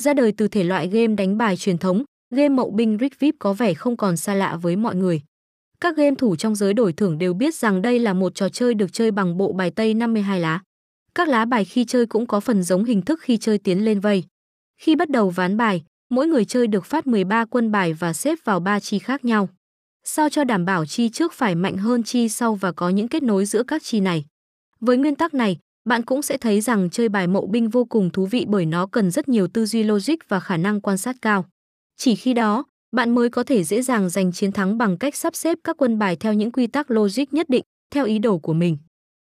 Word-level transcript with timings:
Ra 0.00 0.14
đời 0.14 0.32
từ 0.32 0.48
thể 0.48 0.64
loại 0.64 0.88
game 0.88 1.14
đánh 1.14 1.38
bài 1.38 1.56
truyền 1.56 1.78
thống, 1.78 2.02
game 2.34 2.48
mậu 2.48 2.70
binh 2.70 2.98
Rick 3.00 3.20
Vip 3.20 3.34
có 3.38 3.52
vẻ 3.52 3.74
không 3.74 3.96
còn 3.96 4.16
xa 4.16 4.34
lạ 4.34 4.56
với 4.62 4.76
mọi 4.76 4.96
người. 4.96 5.20
Các 5.80 5.96
game 5.96 6.14
thủ 6.18 6.36
trong 6.36 6.54
giới 6.54 6.74
đổi 6.74 6.92
thưởng 6.92 7.18
đều 7.18 7.34
biết 7.34 7.54
rằng 7.54 7.82
đây 7.82 7.98
là 7.98 8.12
một 8.12 8.34
trò 8.34 8.48
chơi 8.48 8.74
được 8.74 8.92
chơi 8.92 9.10
bằng 9.10 9.36
bộ 9.36 9.52
bài 9.52 9.70
tây 9.70 9.94
52 9.94 10.40
lá. 10.40 10.60
Các 11.14 11.28
lá 11.28 11.44
bài 11.44 11.64
khi 11.64 11.84
chơi 11.84 12.06
cũng 12.06 12.26
có 12.26 12.40
phần 12.40 12.62
giống 12.62 12.84
hình 12.84 13.02
thức 13.02 13.20
khi 13.22 13.36
chơi 13.36 13.58
tiến 13.58 13.84
lên 13.84 14.00
vây. 14.00 14.24
Khi 14.80 14.96
bắt 14.96 15.08
đầu 15.10 15.30
ván 15.30 15.56
bài, 15.56 15.82
mỗi 16.10 16.26
người 16.26 16.44
chơi 16.44 16.66
được 16.66 16.84
phát 16.84 17.06
13 17.06 17.44
quân 17.44 17.70
bài 17.70 17.92
và 17.92 18.12
xếp 18.12 18.38
vào 18.44 18.60
3 18.60 18.80
chi 18.80 18.98
khác 18.98 19.24
nhau. 19.24 19.48
Sao 20.04 20.28
cho 20.28 20.44
đảm 20.44 20.64
bảo 20.64 20.86
chi 20.86 21.08
trước 21.08 21.32
phải 21.32 21.54
mạnh 21.54 21.76
hơn 21.76 22.02
chi 22.02 22.28
sau 22.28 22.54
và 22.54 22.72
có 22.72 22.88
những 22.88 23.08
kết 23.08 23.22
nối 23.22 23.44
giữa 23.44 23.62
các 23.62 23.82
chi 23.82 24.00
này. 24.00 24.24
Với 24.80 24.96
nguyên 24.96 25.14
tắc 25.14 25.34
này, 25.34 25.58
bạn 25.90 26.02
cũng 26.02 26.22
sẽ 26.22 26.36
thấy 26.36 26.60
rằng 26.60 26.90
chơi 26.90 27.08
bài 27.08 27.26
mậu 27.26 27.46
binh 27.46 27.68
vô 27.68 27.84
cùng 27.84 28.10
thú 28.10 28.26
vị 28.26 28.44
bởi 28.48 28.66
nó 28.66 28.86
cần 28.86 29.10
rất 29.10 29.28
nhiều 29.28 29.48
tư 29.48 29.66
duy 29.66 29.82
logic 29.82 30.14
và 30.28 30.40
khả 30.40 30.56
năng 30.56 30.80
quan 30.80 30.98
sát 30.98 31.16
cao. 31.22 31.44
Chỉ 31.96 32.14
khi 32.14 32.34
đó, 32.34 32.64
bạn 32.96 33.14
mới 33.14 33.30
có 33.30 33.42
thể 33.42 33.64
dễ 33.64 33.82
dàng 33.82 34.10
giành 34.10 34.32
chiến 34.32 34.52
thắng 34.52 34.78
bằng 34.78 34.96
cách 34.96 35.16
sắp 35.16 35.34
xếp 35.36 35.58
các 35.64 35.76
quân 35.76 35.98
bài 35.98 36.16
theo 36.16 36.32
những 36.32 36.52
quy 36.52 36.66
tắc 36.66 36.90
logic 36.90 37.32
nhất 37.32 37.48
định, 37.48 37.64
theo 37.94 38.04
ý 38.04 38.18
đồ 38.18 38.38
của 38.38 38.52
mình. 38.52 38.78